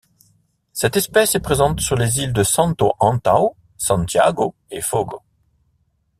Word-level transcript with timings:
Cette 0.73 0.97
espèce 0.97 1.35
est 1.35 1.39
présente 1.41 1.79
sur 1.79 1.95
les 1.95 2.21
îles 2.21 2.33
de 2.33 2.41
Santo 2.41 2.91
Antão, 2.99 3.55
Santiago 3.77 4.55
et 4.71 4.81
Fogo. 4.81 5.19